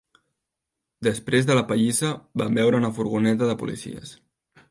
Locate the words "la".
1.59-1.63